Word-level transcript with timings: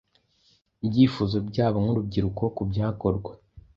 ibyifuzo 0.85 1.37
byabo 1.49 1.77
nk’urubyiruko 1.83 2.43
ku 2.55 2.61
byakorwa 2.69 3.31